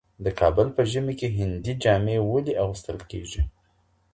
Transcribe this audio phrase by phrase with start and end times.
[0.25, 3.41] د کابل په ژمي کي هندي جامې ولې اغوستل کيږي؟